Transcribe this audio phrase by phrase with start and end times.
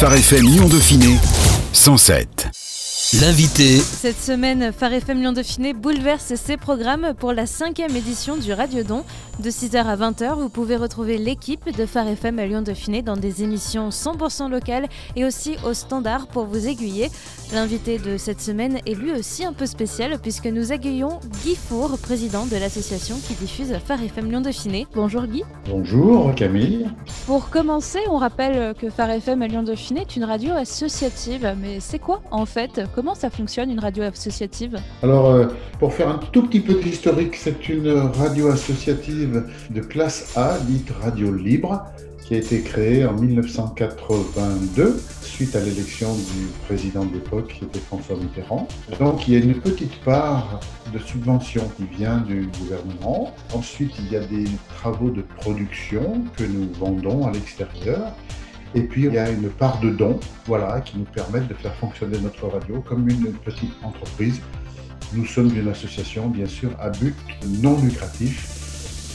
[0.00, 1.14] Phare FM Lyon Dauphiné
[1.74, 2.59] 107.
[3.18, 3.78] L'invité.
[3.78, 8.84] Cette semaine, Phare FM Lyon Dauphiné bouleverse ses programmes pour la cinquième édition du Radio
[8.84, 9.02] Don.
[9.40, 13.16] De 6h à 20h, vous pouvez retrouver l'équipe de Phare FM à Lyon Dauphiné dans
[13.16, 14.86] des émissions 100% locales
[15.16, 17.10] et aussi au standard pour vous aiguiller.
[17.52, 21.98] L'invité de cette semaine est lui aussi un peu spécial puisque nous accueillons Guy Four,
[21.98, 24.86] président de l'association qui diffuse Phare FM Lyon Dauphiné.
[24.94, 25.42] Bonjour Guy.
[25.68, 26.86] Bonjour Camille.
[27.26, 31.56] Pour commencer, on rappelle que Phare FM à Lyon Dauphiné est une radio associative.
[31.60, 32.82] Mais c'est quoi en fait?
[33.00, 35.46] Comment ça fonctionne une radio associative Alors, euh,
[35.78, 40.90] pour faire un tout petit peu d'historique, c'est une radio associative de classe A, dite
[41.00, 41.82] radio libre,
[42.22, 47.78] qui a été créée en 1982 suite à l'élection du président de l'époque qui était
[47.78, 48.68] François Mitterrand.
[48.98, 50.60] Donc il y a une petite part
[50.92, 53.34] de subvention qui vient du gouvernement.
[53.54, 54.44] Ensuite il y a des
[54.76, 58.12] travaux de production que nous vendons à l'extérieur.
[58.74, 61.74] Et puis il y a une part de dons voilà, qui nous permettent de faire
[61.74, 64.40] fonctionner notre radio comme une petite entreprise.
[65.12, 67.16] Nous sommes une association bien sûr à but
[67.62, 68.56] non lucratif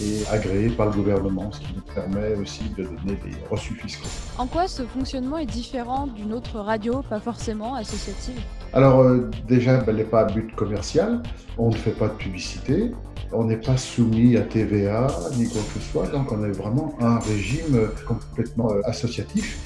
[0.01, 4.09] et agréé par le gouvernement, ce qui nous permet aussi de donner des reçus fiscaux.
[4.37, 8.41] En quoi ce fonctionnement est différent d'une autre radio, pas forcément associative?
[8.73, 11.23] Alors euh, déjà, ben, elle n'est pas à but commercial,
[11.57, 12.91] on ne fait pas de publicité,
[13.31, 16.95] on n'est pas soumis à TVA ni quoi que ce soit, donc on est vraiment
[16.99, 19.57] un régime complètement euh, associatif.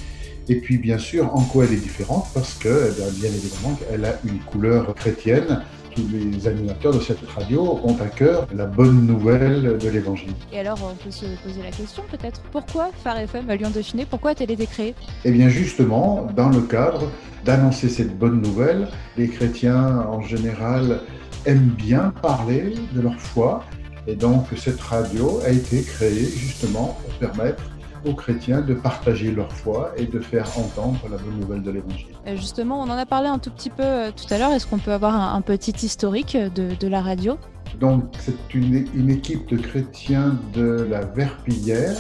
[0.48, 2.26] Et puis bien sûr, en quoi elle est différente?
[2.34, 5.62] Parce que, eh bien évidemment, elle a une couleur chrétienne
[5.96, 10.34] tous les animateurs de cette radio ont à cœur la bonne nouvelle de l'Évangile.
[10.52, 14.06] Et alors, on peut se poser la question peut-être, pourquoi Phare FM à Lyon Dauphiné
[14.10, 14.96] Pourquoi a-t-elle été créée?
[15.26, 17.10] Eh bien justement, dans le cadre
[17.46, 21.02] d'annoncer cette bonne nouvelle, les chrétiens en général
[21.46, 23.64] aiment bien parler de leur foi,
[24.08, 27.64] et donc cette radio a été créée justement pour permettre
[28.06, 32.08] aux chrétiens de partager leur foi et de faire entendre la bonne nouvelle de l'Évangile.
[32.36, 34.52] Justement, on en a parlé un tout petit peu euh, tout à l'heure.
[34.52, 37.38] Est-ce qu'on peut avoir un, petit historique de, la radio?
[37.80, 41.98] Donc, c'est une, une, équipe de chrétiens de la Verpillière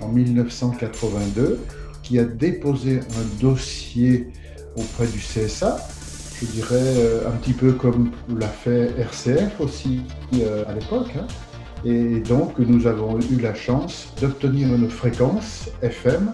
[0.00, 1.60] en 1982
[2.02, 4.28] qui a déposé un dossier
[4.76, 5.78] auprès du CSA
[6.40, 10.02] je dirais euh, un petit peu comme l'a fait RCF aussi
[10.34, 11.12] euh, à l'époque.
[11.18, 11.26] Hein.
[11.84, 16.32] Et donc, nous avons eu la chance d'obtenir une fréquence FM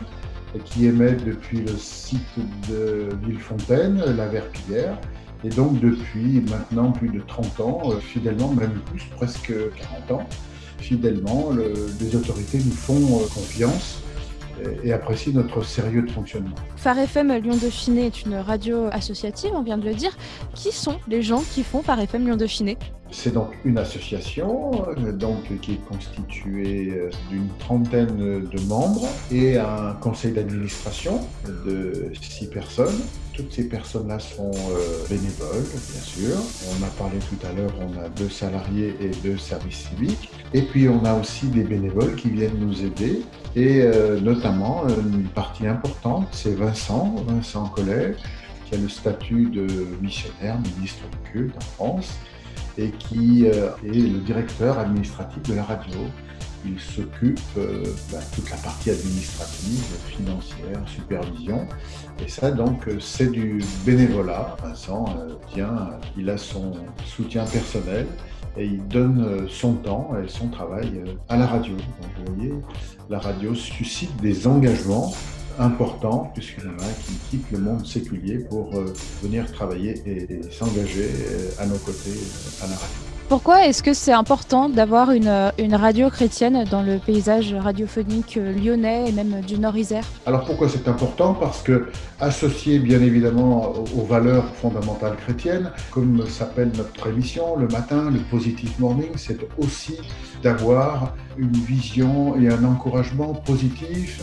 [0.64, 2.20] qui émet depuis le site
[2.68, 4.98] de Villefontaine, la Verpillière.
[5.44, 9.52] Et donc, depuis maintenant plus de 30 ans, euh, fidèlement, même plus, presque
[10.08, 10.28] 40 ans,
[10.78, 11.50] fidèlement,
[12.00, 14.02] les autorités nous font confiance
[14.82, 16.54] et apprécient notre sérieux de fonctionnement.
[16.76, 20.16] Phare FM Lyon Dauphiné est une radio associative, on vient de le dire.
[20.54, 22.78] Qui sont les gens qui font Phare FM Lyon Dauphiné
[23.10, 29.58] c'est donc une association euh, donc, qui est constituée euh, d'une trentaine de membres et
[29.58, 33.00] un conseil d'administration de six personnes.
[33.32, 36.36] Toutes ces personnes-là sont euh, bénévoles, bien sûr.
[36.78, 40.30] On a parlé tout à l'heure, on a deux salariés et deux services civiques.
[40.52, 43.22] Et puis on a aussi des bénévoles qui viennent nous aider.
[43.54, 43.88] Et
[44.20, 48.14] notamment, une partie importante, c'est Vincent, Vincent Collet,
[48.66, 49.66] qui a le statut de
[50.02, 52.18] missionnaire, ministre du culte en France
[52.78, 55.98] et qui euh, est le directeur administratif de la radio.
[56.64, 61.66] Il s'occupe euh, bah, toute la partie administrative, financière, supervision.
[62.24, 64.56] Et ça, donc, euh, c'est du bénévolat.
[64.62, 65.04] Vincent
[65.52, 66.72] tient, il a son
[67.04, 68.06] soutien personnel
[68.56, 71.74] et il donne son temps et son travail à la radio.
[71.76, 72.54] Donc, vous voyez,
[73.10, 75.12] la radio suscite des engagements
[75.58, 80.40] important, puisqu'il y en a qui quittent le monde séculier pour euh, venir travailler et,
[80.52, 82.96] s'engager euh, à nos côtés euh, à la radio.
[83.28, 89.08] Pourquoi est-ce que c'est important d'avoir une, une, radio chrétienne dans le paysage radiophonique lyonnais
[89.08, 90.04] et même du Nord-Isère?
[90.26, 91.34] Alors pourquoi c'est important?
[91.34, 91.88] Parce que
[92.20, 98.70] associé bien évidemment aux valeurs fondamentales chrétiennes, comme s'appelle notre émission le matin, le Positive
[98.78, 99.98] Morning, c'est aussi
[100.44, 104.22] d'avoir une vision et un encouragement positif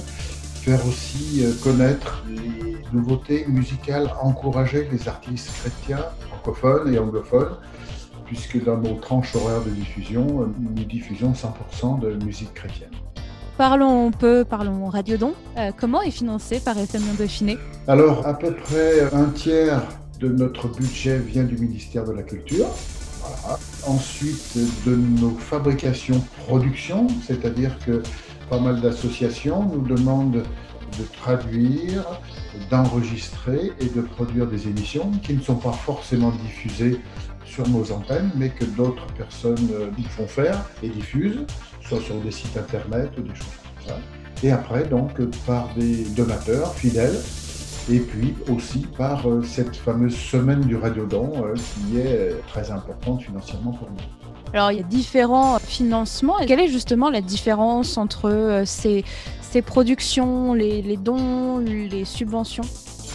[0.64, 7.58] faire aussi euh, connaître les nouveautés musicales, encourager les artistes chrétiens, francophones et anglophones,
[8.26, 12.92] puisque dans nos tranches horaires de diffusion, euh, nous diffusons 100% de musique chrétienne.
[13.58, 15.34] Parlons un peu, parlons Radio Don.
[15.58, 17.58] Euh, comment est financé par FM Dauphiné
[17.90, 19.82] Alors, à peu près un tiers
[20.22, 22.68] de notre budget vient du ministère de la Culture.
[23.86, 28.02] Ensuite, de nos fabrications, productions, c'est-à-dire que
[28.50, 30.44] pas mal d'associations nous demandent
[30.98, 32.04] de traduire,
[32.70, 37.00] d'enregistrer et de produire des émissions qui ne sont pas forcément diffusées
[37.46, 41.46] sur nos antennes, mais que d'autres personnes euh, nous font faire et diffusent,
[41.82, 43.98] soit sur des sites internet ou des choses comme ça.
[44.44, 47.20] Et après, donc, par des donateurs fidèles
[47.92, 52.72] et puis aussi par euh, cette fameuse semaine du radiodon euh, qui est euh, très
[52.72, 54.23] importante financièrement pour nous.
[54.54, 56.36] Alors il y a différents financements.
[56.46, 59.04] Quelle est justement la différence entre ces,
[59.42, 62.64] ces productions, les, dons, les subventions?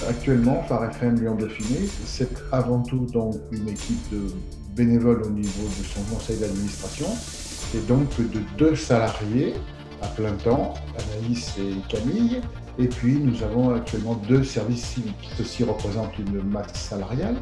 [0.09, 4.27] Actuellement, Phare FM Lyon Dauphiné, c'est avant tout donc une équipe de
[4.75, 7.07] bénévoles au niveau de son conseil d'administration
[7.75, 9.55] et donc de deux salariés
[10.03, 12.41] à plein temps, Anaïs et Camille,
[12.81, 15.29] et puis, nous avons actuellement deux services civiques.
[15.37, 17.35] Ceci représente une masse salariale.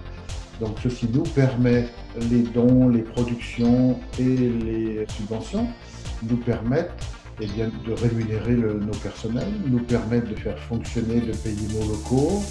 [0.60, 1.88] Donc, ceci nous permet,
[2.30, 5.66] les dons, les productions et les subventions,
[6.22, 6.92] nous permettent
[7.40, 12.42] eh bien, de rémunérer nos personnels, nous permettent de faire fonctionner, de payer nos locaux,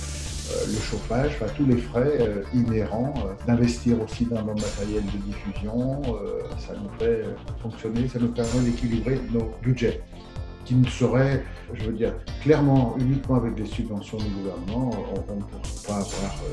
[0.52, 5.06] euh, le chauffage, enfin, tous les frais euh, inhérents, euh, d'investir aussi dans nos matériels
[5.06, 6.02] de diffusion.
[6.60, 7.24] ça nous fait
[7.64, 10.02] fonctionner, ça nous permet d'équilibrer nos budgets
[10.64, 11.44] qui ne serait,
[11.74, 14.92] je veux dire, clairement, uniquement avec des subventions du gouvernement,
[15.30, 16.44] on ne pourrait pas avoir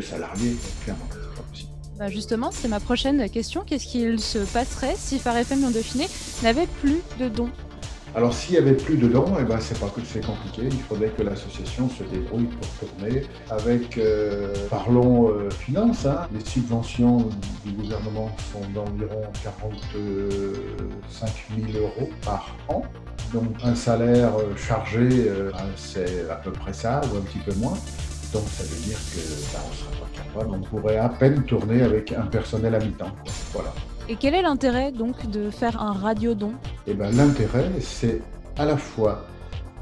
[0.00, 1.70] salariés, clairement, c'est pas possible.
[1.98, 3.62] Bah justement, c'est ma prochaine question.
[3.64, 6.06] Qu'est-ce qu'il se passerait si Phare FM Lyon Dauphiné
[6.42, 7.50] n'avait plus de dons
[8.16, 10.62] alors s'il n'y avait plus de dons, eh ben, c'est pas que c'est compliqué.
[10.70, 16.28] Il faudrait que l'association se débrouille pour tourner avec, euh, parlons euh, finances, hein.
[16.32, 17.28] les subventions
[17.64, 21.28] du gouvernement sont d'environ 45
[21.72, 22.82] 000 euros par an.
[23.32, 25.08] Donc un salaire euh, chargé,
[25.52, 27.76] ben, c'est à peu près ça, ou un petit peu moins.
[28.34, 29.20] Donc ça veut dire que
[29.52, 32.80] ben, on ne sera pas capable, on pourrait à peine tourner avec un personnel à
[32.80, 33.14] mi-temps.
[33.52, 33.72] Voilà.
[34.08, 36.52] Et quel est l'intérêt donc de faire un radiodon?
[36.88, 38.20] Eh ben, L'intérêt, c'est
[38.58, 39.24] à la fois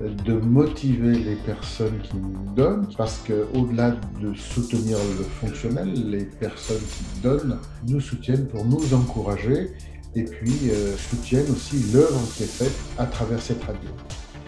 [0.00, 6.82] de motiver les personnes qui nous donnent, parce qu'au-delà de soutenir le fonctionnel, les personnes
[6.82, 7.58] qui donnent
[7.88, 9.70] nous soutiennent pour nous encourager
[10.14, 13.88] et puis euh, soutiennent aussi l'œuvre qui est faite à travers cette radio.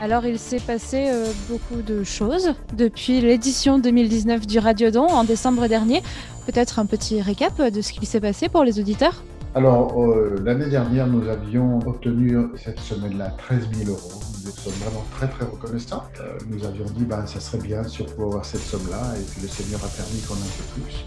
[0.01, 5.69] Alors il s'est passé euh, beaucoup de choses depuis l'édition 2019 du Radiodon en décembre
[5.69, 6.03] dernier.
[6.47, 9.23] Peut-être un petit récap de ce qui s'est passé pour les auditeurs?
[9.55, 14.21] Alors, euh, l'année dernière, nous avions obtenu cette semaine-là 13 000 euros.
[14.45, 16.03] Nous sommes vraiment très, très reconnaissants.
[16.21, 19.23] Euh, nous avions dit, ben, ça serait bien si on pouvait avoir cette somme-là, et
[19.23, 21.07] puis le Seigneur a permis qu'on ait un peu plus.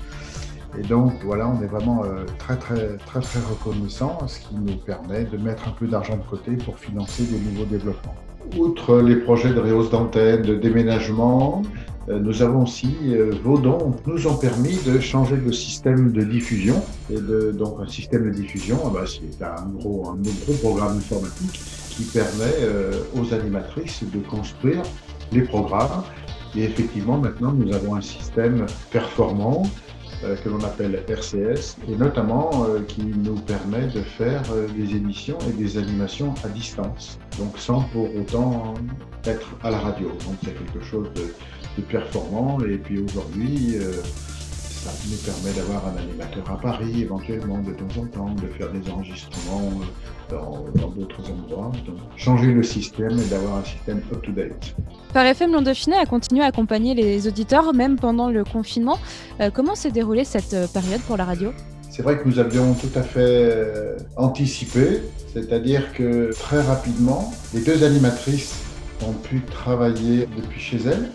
[0.80, 2.04] Et donc, voilà, on est vraiment
[2.38, 6.24] très, très, très, très reconnaissants, ce qui nous permet de mettre un peu d'argent de
[6.30, 8.16] côté pour financer des nouveaux développements.
[8.56, 11.64] Outre les projets de réhausse d'antenne, de déménagement,
[12.10, 16.22] euh, nous avons aussi, euh, vos dons nous ont permis de changer le système de
[16.22, 16.82] diffusion.
[17.10, 20.98] Et de, donc un système de diffusion, ah bah, c'est un gros, un gros programme
[20.98, 21.60] informatique
[21.90, 24.84] qui permet euh, aux animatrices de construire
[25.34, 26.04] les programmes.
[26.56, 29.64] Et effectivement, maintenant, nous avons un système performant
[30.22, 34.44] que l'on appelle RCS, et notamment qui nous permet de faire
[34.76, 38.74] des émissions et des animations à distance, donc sans pour autant
[39.26, 40.10] être à la radio.
[40.10, 42.60] Donc c'est quelque chose de, performant.
[42.62, 48.02] Et puis aujourd'hui, euh, ça nous permet d'avoir un animateur à Paris, éventuellement de temps
[48.02, 49.86] en temps, de faire des enregistrements euh,
[50.30, 50.66] dans
[50.96, 51.72] d'autres endroits.
[51.86, 54.76] Donc, changer le système et d'avoir un système up-to-date.
[55.14, 59.00] Par FM Lyon Dauphiné a continué à accompagner les auditeurs même pendant le confinement.
[59.40, 61.52] Euh, comment s'est déroulée cette période pour la radio?
[61.90, 65.02] C'est vrai que nous avions tout à fait anticipé,
[65.34, 68.64] c'est-à-dire que très rapidement, les deux animatrices
[69.08, 71.10] ont pu travailler depuis chez elles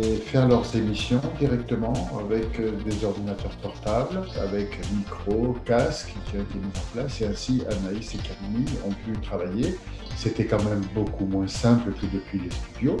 [0.00, 6.42] et faire leurs émissions directement avec euh, des ordinateurs portables, avec micro, casque qui ont
[6.42, 7.20] été mis en place.
[7.20, 9.76] Et ainsi, Anaïs et Camille ont pu travailler.
[10.16, 12.96] C'était quand même beaucoup moins simple que depuis les studios.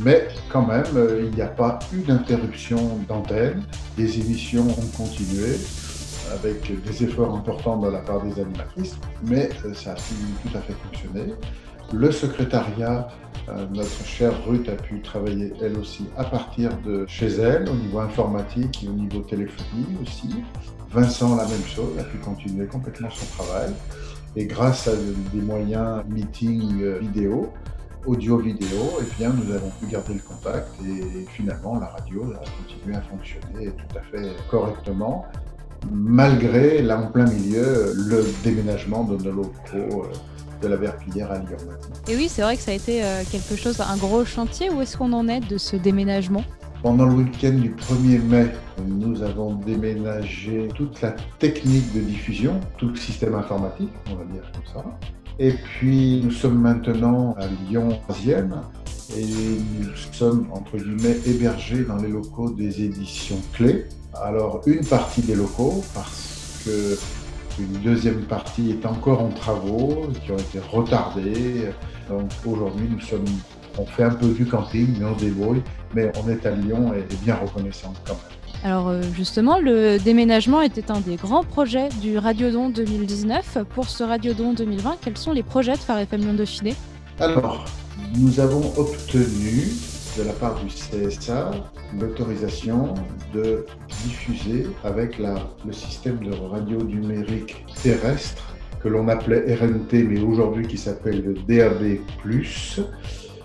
[0.00, 3.62] Mais quand même, euh, il n'y a pas eu d'interruption d'antenne.
[3.96, 5.56] Les émissions ont continué
[6.32, 10.56] avec des efforts importants de la part des animatrices, mais euh, ça a pu tout
[10.56, 11.34] à fait fonctionner.
[11.96, 13.06] Le secrétariat,
[13.48, 17.74] euh, notre chère Ruth a pu travailler elle aussi à partir de chez elle, au
[17.74, 20.42] niveau informatique et au niveau téléphonie aussi.
[20.90, 23.70] Vincent, la même chose, a pu continuer complètement son travail.
[24.34, 24.92] Et grâce à
[25.32, 27.52] des moyens meeting euh, vidéo,
[28.06, 32.96] audio-vidéo, eh bien, nous avons pu garder le contact et finalement la radio a continué
[32.96, 35.26] à fonctionner tout à fait correctement,
[35.92, 40.08] malgré, là en plein milieu, le déménagement de nos locaux.
[40.64, 41.58] De la Verpillière à Lyon
[42.08, 44.70] Et oui, c'est vrai que ça a été euh, quelque chose, un gros chantier.
[44.70, 46.42] Où est-ce qu'on en est de ce déménagement?
[46.82, 48.46] Pendant le week-end du 1er mai,
[48.86, 54.50] nous avons déménagé toute la technique de diffusion, tout le système informatique, on va dire
[54.54, 54.88] comme ça.
[55.38, 58.52] Et puis nous sommes maintenant à Lyon 3e
[59.18, 59.24] et
[59.80, 63.84] nous sommes entre guillemets hébergés dans les locaux des éditions clés.
[64.14, 66.96] Alors une partie des locaux parce que
[67.58, 71.68] une deuxième partie est encore en travaux, qui ont été retardés.
[72.08, 73.24] Donc aujourd'hui, nous sommes
[73.78, 75.62] On fait un peu du camping, mais on débrouille.
[75.94, 78.34] Mais on est à Lyon et bien reconnaissant quand même.
[78.64, 83.58] Alors euh, justement, le déménagement était un des grands projets du Radiodon 2019.
[83.74, 86.74] Pour ce Radiodon 2020, quels sont les projets de Phare FM Lyon Dauphiné?
[87.20, 87.64] Alors,
[88.16, 89.70] nous avons obtenu
[90.16, 91.50] de la part du CSA
[91.98, 92.94] l'autorisation
[93.32, 93.66] de
[94.04, 95.34] diffuser avec la,
[95.66, 101.34] le système de radio numérique terrestre que l'on appelait RNT, mais aujourd'hui qui s'appelle le
[101.34, 102.00] DAB+.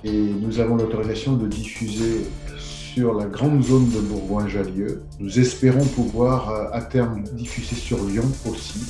[0.04, 5.04] Et nous avons l'autorisation de diffuser sur la grande zone de Bourgoin-Jallieu.
[5.20, 8.82] Nous espérons pouvoir euh, à terme diffuser sur Lyon aussi.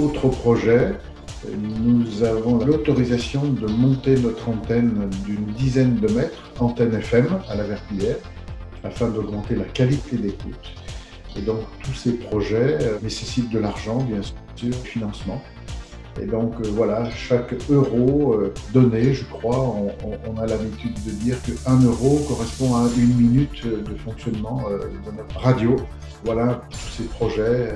[0.00, 0.94] Autre projet,
[1.56, 7.64] nous avons l'autorisation de monter notre antenne d'une dizaine de mètres, antenne FM à la
[7.64, 8.16] Verpillière,
[8.84, 10.74] afin d'augmenter la qualité d'écoute.
[11.36, 14.20] Et donc tous ces projets euh, nécessitent de l'argent, bien
[14.56, 15.40] sûr, financement.
[16.20, 19.76] Et donc euh, voilà, chaque euro euh, donné, je crois,
[20.26, 25.38] on, a l'habitude de dire qu'un euro correspond à une minute de fonctionnement de notre
[25.38, 25.76] radio.
[26.24, 27.72] Voilà tous ces projets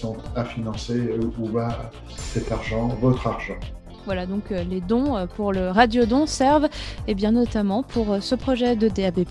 [0.00, 3.58] sont à financer, où va cet argent, votre argent.
[4.04, 8.74] Voilà, donc les dons pour le radiodon servent et eh bien notamment pour ce projet
[8.74, 9.24] de DAB+,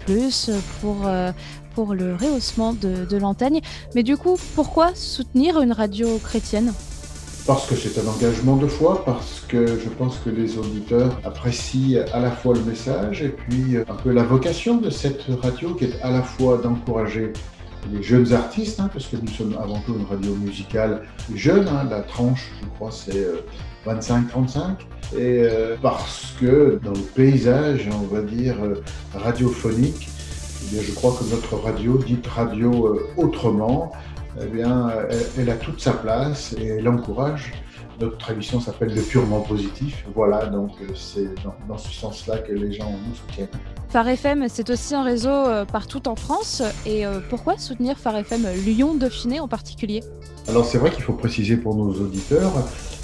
[0.81, 0.97] pour,
[1.74, 3.59] pour le rehaussement de, de l'antenne.
[3.95, 6.74] Mais du coup, pourquoi soutenir une radio chrétienne?
[7.47, 12.03] Parce que c'est un engagement de foi, parce que je pense que les auditeurs apprécient
[12.12, 15.86] à la fois le message et puis un peu la vocation de cette radio qui
[15.86, 17.31] est à la fois d'encourager
[17.91, 21.03] les jeunes artistes, hein, parce que nous sommes avant tout une radio musicale
[21.34, 23.27] jeune, hein, la tranche, je crois, c'est
[23.86, 24.74] 25-35, euh,
[25.13, 30.10] et euh, parce que dans le paysage, on va dire, euh, radiophonique,
[30.74, 33.91] eh je crois que notre radio, dite radio autrement,
[34.41, 34.91] eh bien,
[35.38, 37.53] elle, a toute sa place et elle encourage.
[38.00, 40.06] Notre tradition s'appelle le purement positif.
[40.13, 41.30] Voilà, donc euh, c'est
[41.68, 43.48] dans, ce sens-là que les gens nous soutiennent.
[43.89, 46.62] Phare FM, c'est aussi un réseau euh, partout en France.
[46.86, 50.04] Et euh, pourquoi soutenir Phare FM Lyon-Dauphiné en particulier?
[50.48, 52.54] Alors c'est vrai qu'il faut préciser pour nos auditeurs,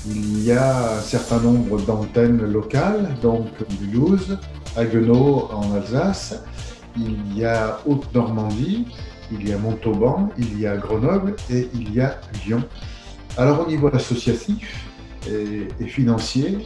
[0.06, 3.48] il y a un certain nombre d'antennes locales, donc
[3.82, 4.38] Mulhouse,
[4.76, 6.44] Haguenau en Alsace,
[6.98, 8.86] il y a Haute-Normandie,
[9.32, 12.64] il y a Montauban, il y a Grenoble et il y a Lyon.
[13.36, 14.86] Alors au niveau associatif
[15.28, 16.60] et, financier,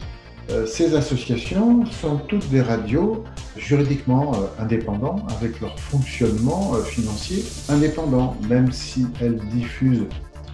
[0.50, 3.24] euh, ces associations sont toutes des radios
[3.56, 10.06] juridiquement euh, indépendants avec leur fonctionnement euh, financier indépendant, même si elles diffusent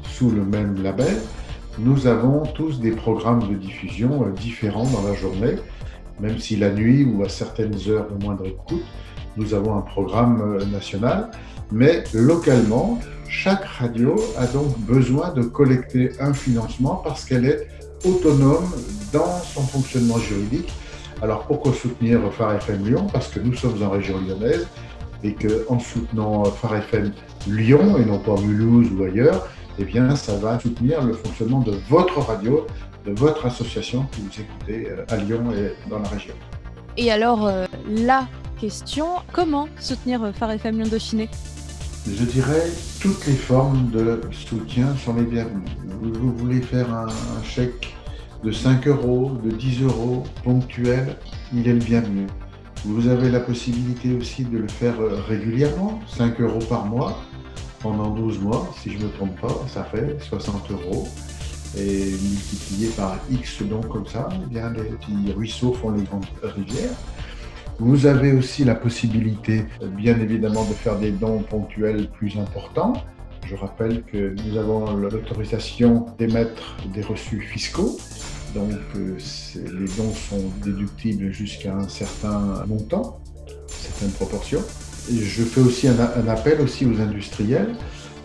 [0.04, 1.16] sous le même label.
[1.80, 5.56] Nous avons tous des programmes de diffusion différents dans la journée,
[6.20, 8.84] même si la nuit ou à certaines heures de moindre écoute,
[9.36, 11.30] nous avons un programme national.
[11.72, 12.98] Mais localement,
[13.28, 17.68] chaque radio a donc besoin de collecter un financement parce qu'elle est
[18.04, 18.70] autonome
[19.12, 20.72] dans son fonctionnement juridique.
[21.22, 23.06] Alors pourquoi soutenir Phare FM Lyon?
[23.12, 24.66] Parce que nous sommes en région lyonnaise
[25.22, 27.12] et qu'en soutenant Phare FM
[27.48, 29.48] Lyon et non pas Mulhouse ou ailleurs,
[29.78, 32.66] eh bien ça va soutenir le fonctionnement de votre radio,
[33.06, 36.34] de votre association que vous écoutez euh, à Lyon et dans la région.
[36.96, 38.26] Et alors euh, la
[39.32, 41.28] comment soutenir Phare FM Lyon Dauphiné
[42.06, 45.64] je dirais toutes les formes de soutien sont les bienvenues.
[46.02, 47.06] Vous voulez faire un,
[47.42, 47.94] chèque
[48.42, 51.16] de 5 euros, de 10 euros ponctuel,
[51.54, 52.26] il est le bienvenu.
[52.84, 57.18] Vous avez la possibilité aussi de le faire euh, régulièrement, 5 euros par mois,
[57.80, 61.08] pendant 12 mois, si je ne me trompe pas, ça fait 60 euros.
[61.78, 66.26] Et multiplié par X dons comme ça, eh bien les petits ruisseaux font les grandes
[66.42, 66.92] rivières.
[67.80, 69.64] Vous avez aussi la possibilité,
[69.96, 72.92] bien évidemment, de faire des dons ponctuels plus importants.
[73.46, 77.98] Je rappelle que nous avons l'autorisation d'émettre des reçus fiscaux.
[78.54, 79.18] Donc, euh,
[79.56, 83.18] les dons sont déductibles jusqu'à un certain montant,
[83.66, 84.62] certaines proportions.
[85.12, 87.74] Et je fais aussi un, un appel aussi aux industriels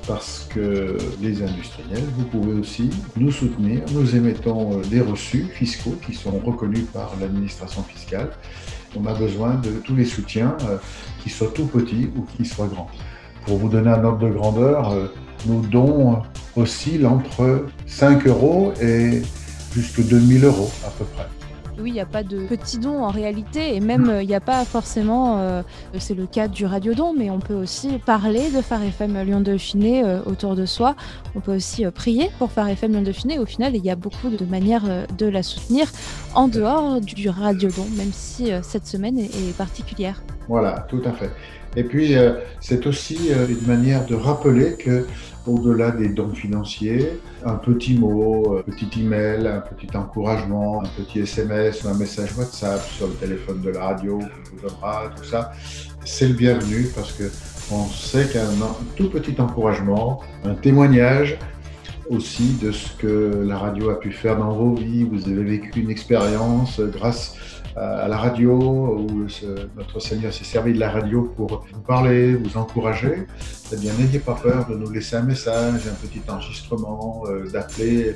[0.08, 3.82] parce que les industriels, vous pouvez aussi nous soutenir.
[3.94, 8.30] Nous émettons euh, des reçus fiscaux qui sont reconnus par l'administration fiscale
[8.96, 10.78] on a besoin de tous les soutiens, euh,
[11.22, 12.90] qu'ils soient tout petits ou qu'ils soient grands.
[13.46, 15.08] Pour vous donner un ordre de grandeur, euh,
[15.46, 16.22] nos dons
[16.56, 19.22] oscillent entre 5 euros et
[19.74, 21.39] jusqu'à 2000 euros à peu près.
[21.82, 24.42] Oui, il n'y a pas de petits dons en réalité, et même il n'y a
[24.42, 25.62] pas forcément, euh,
[25.98, 30.04] c'est le cas du radiodon, mais on peut aussi parler de Phare FM Lyon Dauphiné
[30.04, 30.96] euh, autour de soi.
[31.36, 33.40] On peut aussi euh, prier pour Phare FM Lyon Dauphiné.
[33.40, 34.84] Au final, il y a beaucoup de manières
[35.18, 35.88] de la soutenir
[36.36, 40.22] en dehors du radiodon, même si cette semaine est particulière.
[40.48, 41.30] Voilà, tout à fait.
[41.76, 45.06] Et puis, euh, c'est aussi euh, une manière de rappeler que,
[45.46, 51.20] au-delà des dons financiers, un petit mot, un petit email, un petit encouragement, un petit
[51.20, 55.52] SMS un message WhatsApp sur le téléphone de la radio vous donnera, tout ça,
[56.06, 57.24] c'est le bienvenu parce que
[57.72, 58.50] on sait qu'un
[58.96, 61.38] tout petit encouragement, un témoignage
[62.10, 65.82] aussi de ce que la radio a pu faire dans vos vies, vous avez vécu
[65.82, 67.36] une expérience grâce
[67.76, 69.28] à la radio, où
[69.78, 73.26] notre Seigneur s'est servi de la radio pour vous parler, vous encourager,
[73.72, 78.16] eh bien, n'ayez pas peur de nous laisser un message, un petit enregistrement, euh, d'appeler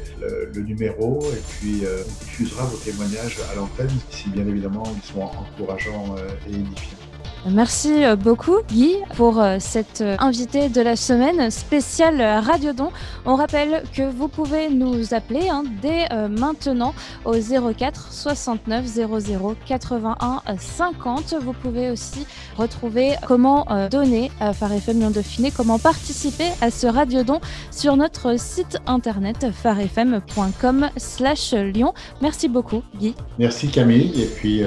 [0.53, 5.13] le, numéro, et puis euh, on diffusera vos témoignages à l'antenne, si bien évidemment ils
[5.13, 7.12] sont encourageants euh, et édifiants.
[7.49, 12.89] Merci euh, beaucoup Guy pour euh, cette euh, invitée de la semaine spéciale Radiodon.
[13.25, 16.93] On rappelle que vous pouvez nous appeler hein, dès maintenant
[17.25, 21.35] au 04 69 00 81 50.
[21.41, 22.25] Vous pouvez aussi
[22.57, 27.39] retrouver comment donner à Phare Lyon Dauphiné, comment participer à ce Radiodon
[27.71, 31.93] sur notre site internet farfm.com slash Lyon.
[32.21, 33.15] Merci beaucoup Guy.
[33.39, 34.63] Merci Camille et puis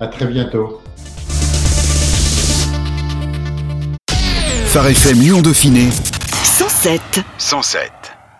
[0.00, 0.80] à très bientôt.
[4.72, 5.90] Phare FM Lyon Dauphiné
[6.44, 6.98] 107
[7.36, 8.11] 107